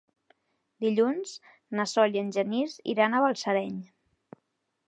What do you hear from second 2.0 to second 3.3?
i en Genís iran a